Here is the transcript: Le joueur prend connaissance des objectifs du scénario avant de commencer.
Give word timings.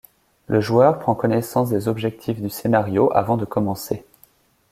Le 0.47 0.59
joueur 0.61 0.97
prend 0.97 1.13
connaissance 1.13 1.69
des 1.69 1.87
objectifs 1.87 2.41
du 2.41 2.49
scénario 2.49 3.11
avant 3.13 3.37
de 3.37 3.45
commencer. 3.45 4.03